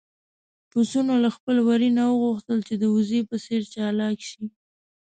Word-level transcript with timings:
پسونو 0.69 1.13
له 1.23 1.29
خپل 1.35 1.55
وري 1.67 1.89
نه 1.97 2.03
وغوښتل 2.09 2.59
چې 2.67 2.75
د 2.77 2.83
وزې 2.95 3.21
په 3.29 3.35
څېر 3.43 3.61
چالاک 3.73 4.19
شي. 4.29 4.43